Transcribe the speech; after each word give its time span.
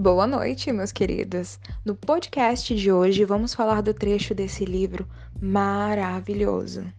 Boa 0.00 0.26
noite, 0.26 0.72
meus 0.72 0.92
queridos. 0.92 1.60
No 1.84 1.94
podcast 1.94 2.74
de 2.74 2.90
hoje 2.90 3.22
vamos 3.22 3.52
falar 3.52 3.82
do 3.82 3.92
trecho 3.92 4.34
desse 4.34 4.64
livro 4.64 5.06
maravilhoso, 5.42 6.90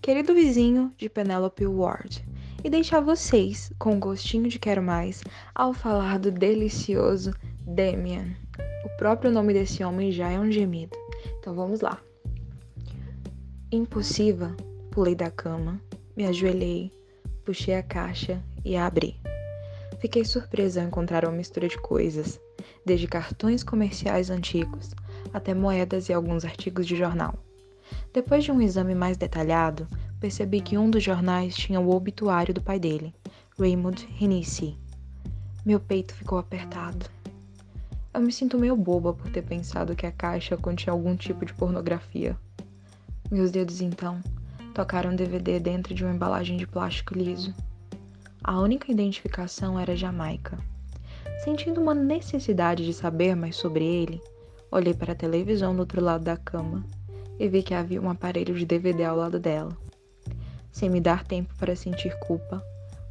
Querido 0.00 0.32
Vizinho 0.32 0.90
de 0.96 1.10
Penelope 1.10 1.66
Ward, 1.66 2.26
e 2.64 2.70
deixar 2.70 3.00
vocês 3.00 3.70
com 3.78 3.90
um 3.96 4.00
gostinho 4.00 4.48
de 4.48 4.58
quero 4.58 4.82
mais 4.82 5.22
ao 5.54 5.74
falar 5.74 6.18
do 6.18 6.30
delicioso 6.30 7.34
Damian. 7.60 8.34
O 8.86 8.96
próprio 8.96 9.30
nome 9.30 9.52
desse 9.52 9.84
homem 9.84 10.10
já 10.10 10.30
é 10.30 10.40
um 10.40 10.50
gemido. 10.50 10.96
Então 11.38 11.54
vamos 11.54 11.82
lá. 11.82 12.00
Impossível, 13.70 14.56
pulei 14.90 15.14
da 15.14 15.30
cama, 15.30 15.78
me 16.16 16.24
ajoelhei, 16.24 16.90
puxei 17.44 17.74
a 17.74 17.82
caixa 17.82 18.42
e 18.64 18.76
a 18.76 18.86
abri. 18.86 19.20
Fiquei 20.00 20.24
surpresa 20.24 20.80
ao 20.80 20.86
encontrar 20.86 21.24
uma 21.24 21.36
mistura 21.36 21.68
de 21.68 21.78
coisas, 21.78 22.40
desde 22.84 23.06
cartões 23.06 23.62
comerciais 23.62 24.30
antigos 24.30 24.94
até 25.32 25.54
moedas 25.54 26.08
e 26.08 26.12
alguns 26.12 26.44
artigos 26.44 26.86
de 26.86 26.96
jornal. 26.96 27.34
Depois 28.12 28.44
de 28.44 28.50
um 28.50 28.60
exame 28.60 28.94
mais 28.94 29.16
detalhado, 29.16 29.86
percebi 30.18 30.60
que 30.60 30.78
um 30.78 30.90
dos 30.90 31.02
jornais 31.02 31.54
tinha 31.54 31.80
o 31.80 31.94
obituário 31.94 32.54
do 32.54 32.62
pai 32.62 32.78
dele, 32.78 33.14
Raymond 33.58 34.08
Hennessy. 34.20 34.76
Meu 35.64 35.78
peito 35.78 36.14
ficou 36.14 36.38
apertado. 36.38 37.06
Eu 38.14 38.22
me 38.22 38.32
sinto 38.32 38.58
meio 38.58 38.76
boba 38.76 39.12
por 39.12 39.30
ter 39.30 39.42
pensado 39.42 39.94
que 39.94 40.06
a 40.06 40.12
caixa 40.12 40.56
continha 40.56 40.92
algum 40.92 41.14
tipo 41.14 41.44
de 41.44 41.52
pornografia. 41.52 42.36
Meus 43.30 43.50
dedos 43.50 43.80
então 43.80 44.20
tocaram 44.72 45.10
um 45.10 45.16
DVD 45.16 45.60
dentro 45.60 45.94
de 45.94 46.04
uma 46.04 46.14
embalagem 46.14 46.56
de 46.56 46.66
plástico 46.66 47.14
liso. 47.14 47.54
A 48.42 48.58
única 48.60 48.90
identificação 48.90 49.78
era 49.78 49.96
Jamaica. 49.96 50.58
Sentindo 51.42 51.80
uma 51.80 51.94
necessidade 51.94 52.84
de 52.84 52.92
saber 52.92 53.34
mais 53.36 53.56
sobre 53.56 53.84
ele, 53.84 54.20
olhei 54.70 54.94
para 54.94 55.12
a 55.12 55.16
televisão 55.16 55.74
do 55.74 55.80
outro 55.80 56.00
lado 56.00 56.24
da 56.24 56.36
cama 56.36 56.84
e 57.38 57.48
vi 57.48 57.62
que 57.62 57.74
havia 57.74 58.00
um 58.00 58.10
aparelho 58.10 58.54
de 58.54 58.64
DVD 58.64 59.04
ao 59.04 59.16
lado 59.16 59.38
dela. 59.38 59.76
Sem 60.72 60.90
me 60.90 61.00
dar 61.00 61.24
tempo 61.24 61.54
para 61.56 61.76
sentir 61.76 62.18
culpa, 62.20 62.62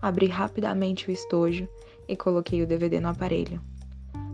abri 0.01 0.27
rapidamente 0.27 1.09
o 1.09 1.11
estojo 1.11 1.67
e 2.07 2.15
coloquei 2.15 2.61
o 2.61 2.67
DVD 2.67 2.99
no 2.99 3.09
aparelho. 3.09 3.61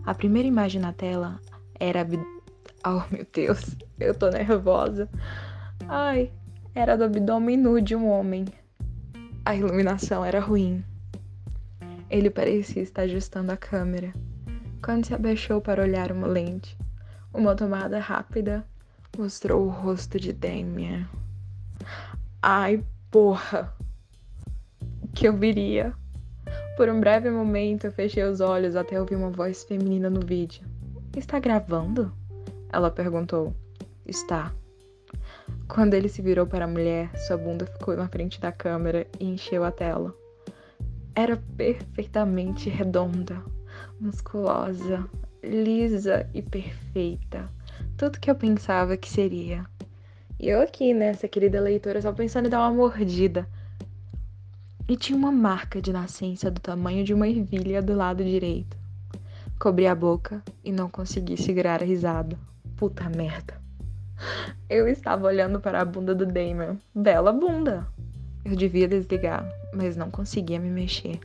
A 0.06 0.14
primeira 0.14 0.48
imagem 0.48 0.82
na 0.82 0.94
tela 0.94 1.40
era. 1.80 2.06
Oh 2.84 3.04
meu 3.12 3.28
Deus, 3.32 3.76
eu 4.00 4.16
tô 4.16 4.30
nervosa. 4.30 5.08
Ai, 5.88 6.32
era 6.74 6.98
do 6.98 7.04
abdômen 7.04 7.56
nu 7.56 7.80
de 7.80 7.96
um 7.96 8.10
homem. 8.10 8.46
A 9.46 9.56
iluminação 9.56 10.26
era 10.26 10.40
ruim. 10.40 10.84
Ele 12.12 12.30
parecia 12.30 12.84
estar 12.84 13.04
ajustando 13.04 13.54
a 13.54 13.58
câmera. 13.58 14.14
Quando 14.84 15.06
se 15.06 15.14
abaixou 15.14 15.62
para 15.62 15.82
olhar 15.82 16.12
uma 16.12 16.28
lente, 16.28 16.78
uma 17.34 17.56
tomada 17.56 18.00
rápida 18.00 18.68
mostrou 19.18 19.66
o 19.66 19.70
rosto 19.70 20.20
de 20.20 20.34
Damien. 20.34 21.08
Ai, 22.42 22.84
porra! 23.10 23.74
Que 25.14 25.30
eu 25.30 25.38
viria? 25.38 25.94
Por 26.76 26.90
um 26.90 27.00
breve 27.00 27.30
momento 27.30 27.86
eu 27.86 27.94
fechei 27.94 28.24
os 28.24 28.42
olhos 28.42 28.76
até 28.76 29.00
ouvir 29.00 29.16
uma 29.16 29.30
voz 29.30 29.64
feminina 29.64 30.10
no 30.10 30.20
vídeo. 30.20 30.68
Está 31.16 31.40
gravando? 31.40 32.12
Ela 32.74 32.92
perguntou. 32.92 33.56
Está. 34.06 34.54
Quando 35.70 35.94
ele 35.94 36.10
se 36.10 36.22
virou 36.22 36.46
para 36.46 36.66
a 36.66 36.68
mulher, 36.68 37.10
sua 37.18 37.38
bunda 37.38 37.66
ficou 37.66 37.96
na 37.96 38.10
frente 38.10 38.42
da 38.42 38.52
câmera 38.52 39.08
e 39.18 39.26
encheu 39.28 39.64
a 39.64 39.72
tela. 39.72 40.14
Era 41.14 41.36
perfeitamente 41.58 42.70
redonda, 42.70 43.44
musculosa, 44.00 45.06
lisa 45.44 46.30
e 46.34 46.42
perfeita. 46.42 47.50
Tudo 47.98 48.20
que 48.20 48.32
eu 48.32 48.36
pensava 48.36 48.96
que 48.96 49.10
seria. 49.10 49.66
E 50.40 50.48
eu 50.48 50.62
aqui, 50.62 50.94
nessa 50.94 51.28
querida 51.28 51.60
leitora, 51.60 52.02
só 52.02 52.14
pensando 52.14 52.48
em 52.48 52.50
dar 52.50 52.62
uma 52.62 52.74
mordida. 52.74 53.46
E 54.88 54.96
tinha 54.96 55.18
uma 55.18 55.32
marca 55.32 55.82
de 55.82 55.92
nascença 55.92 56.50
do 56.50 56.62
tamanho 56.62 57.04
de 57.04 57.14
uma 57.14 57.28
ervilha 57.28 57.82
do 57.82 57.94
lado 57.94 58.24
direito. 58.24 58.78
Cobri 59.60 59.88
a 59.88 59.94
boca 59.94 60.42
e 60.64 60.72
não 60.72 60.90
consegui 60.90 61.36
segurar 61.36 61.82
a 61.82 61.86
risada. 61.86 62.40
Puta 62.78 63.10
merda. 63.10 63.62
Eu 64.70 64.88
estava 64.88 65.28
olhando 65.28 65.60
para 65.60 65.82
a 65.82 65.86
bunda 65.86 66.16
do 66.16 66.26
Damon. 66.26 66.78
Bela 66.96 67.34
bunda! 67.34 67.86
Eu 68.44 68.56
devia 68.56 68.88
desligar, 68.88 69.48
mas 69.74 69.96
não 69.96 70.12
conseguia 70.12 70.60
me 70.60 70.70
mexer. 70.70 71.20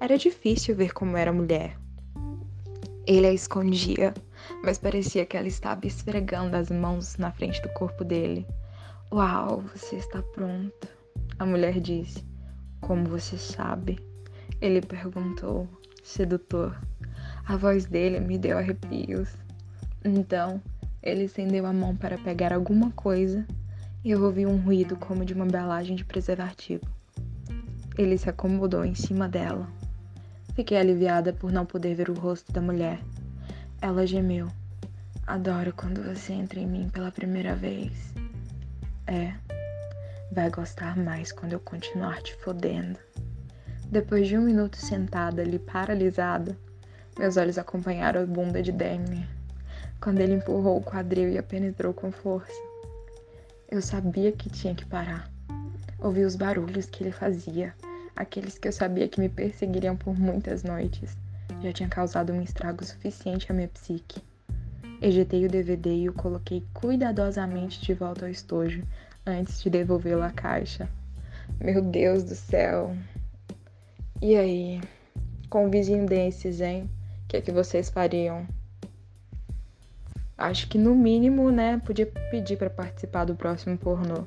Era 0.00 0.16
difícil 0.16 0.74
ver 0.74 0.92
como 0.92 1.16
era 1.16 1.32
mulher. 1.32 1.76
Ele 3.06 3.26
a 3.26 3.32
escondia, 3.32 4.14
mas 4.62 4.78
parecia 4.78 5.26
que 5.26 5.36
ela 5.36 5.48
estava 5.48 5.86
esfregando 5.86 6.56
as 6.56 6.70
mãos 6.70 7.16
na 7.16 7.30
frente 7.30 7.60
do 7.62 7.68
corpo 7.70 8.04
dele. 8.04 8.46
Uau, 9.12 9.62
você 9.74 9.96
está 9.96 10.22
pronta, 10.22 10.88
a 11.38 11.44
mulher 11.44 11.80
disse. 11.80 12.24
Como 12.80 13.04
você 13.04 13.36
sabe? 13.36 13.98
Ele 14.60 14.80
perguntou, 14.80 15.68
sedutor. 16.02 16.80
A 17.46 17.56
voz 17.56 17.84
dele 17.84 18.20
me 18.20 18.38
deu 18.38 18.56
arrepios. 18.56 19.28
Então, 20.04 20.62
ele 21.02 21.24
estendeu 21.24 21.66
a 21.66 21.72
mão 21.72 21.96
para 21.96 22.16
pegar 22.18 22.52
alguma 22.52 22.90
coisa 22.92 23.46
e 24.04 24.10
eu 24.10 24.22
ouvi 24.22 24.46
um 24.46 24.56
ruído 24.56 24.96
como 24.96 25.24
de 25.24 25.34
uma 25.34 25.44
embalagem 25.44 25.96
de 25.96 26.04
preservativo. 26.04 26.84
Ele 27.96 28.16
se 28.16 28.28
acomodou 28.28 28.84
em 28.84 28.94
cima 28.94 29.28
dela. 29.28 29.68
Fiquei 30.54 30.76
aliviada 30.76 31.32
por 31.32 31.52
não 31.52 31.66
poder 31.66 31.94
ver 31.94 32.10
o 32.10 32.14
rosto 32.14 32.52
da 32.52 32.60
mulher. 32.60 33.00
Ela 33.80 34.06
gemeu. 34.06 34.48
Adoro 35.26 35.72
quando 35.72 36.02
você 36.02 36.32
entra 36.32 36.60
em 36.60 36.66
mim 36.66 36.88
pela 36.88 37.12
primeira 37.12 37.54
vez. 37.54 37.92
É, 39.06 39.32
vai 40.32 40.50
gostar 40.50 40.96
mais 40.96 41.32
quando 41.32 41.52
eu 41.52 41.60
continuar 41.60 42.22
te 42.22 42.34
fodendo. 42.36 42.98
Depois 43.90 44.28
de 44.28 44.36
um 44.36 44.42
minuto 44.42 44.76
sentada 44.76 45.42
ali 45.42 45.58
paralisada, 45.58 46.56
meus 47.18 47.36
olhos 47.36 47.58
acompanharam 47.58 48.22
a 48.22 48.26
bunda 48.26 48.62
de 48.62 48.72
Demi 48.72 49.26
quando 50.00 50.20
ele 50.20 50.34
empurrou 50.34 50.78
o 50.78 50.82
quadril 50.82 51.28
e 51.28 51.38
a 51.38 51.42
penetrou 51.42 51.92
com 51.92 52.10
força. 52.10 52.60
Eu 53.70 53.82
sabia 53.82 54.32
que 54.32 54.48
tinha 54.48 54.74
que 54.74 54.86
parar. 54.86 55.30
Ouvi 56.00 56.24
os 56.24 56.36
barulhos 56.36 56.86
que 56.86 57.04
ele 57.04 57.12
fazia, 57.12 57.74
aqueles 58.16 58.58
que 58.58 58.68
eu 58.68 58.72
sabia 58.72 59.08
que 59.08 59.20
me 59.20 59.28
perseguiriam 59.28 59.96
por 59.96 60.18
muitas 60.18 60.62
noites. 60.62 61.16
Já 61.62 61.72
tinha 61.72 61.88
causado 61.88 62.32
um 62.32 62.40
estrago 62.40 62.84
suficiente 62.84 63.50
à 63.50 63.54
minha 63.54 63.68
psique. 63.68 64.22
Ejetei 65.02 65.44
o 65.44 65.48
DVD 65.48 65.94
e 65.94 66.08
o 66.08 66.12
coloquei 66.12 66.64
cuidadosamente 66.72 67.80
de 67.80 67.94
volta 67.94 68.24
ao 68.24 68.30
estojo 68.30 68.82
antes 69.26 69.62
de 69.62 69.68
devolvê-lo 69.68 70.22
à 70.22 70.30
caixa. 70.30 70.88
Meu 71.60 71.82
Deus 71.82 72.24
do 72.24 72.34
céu! 72.34 72.96
E 74.22 74.36
aí? 74.36 74.80
Com 75.48 75.66
um 75.66 75.70
vizinho 75.70 76.06
desses, 76.06 76.60
hein? 76.60 76.88
O 77.24 77.28
que, 77.28 77.36
é 77.36 77.40
que 77.40 77.52
vocês 77.52 77.90
fariam? 77.90 78.46
acho 80.40 80.68
que 80.68 80.78
no 80.78 80.94
mínimo, 80.94 81.50
né, 81.50 81.80
podia 81.84 82.06
pedir 82.06 82.56
para 82.56 82.70
participar 82.70 83.26
do 83.26 83.36
próximo 83.36 83.76
pornô. 83.76 84.24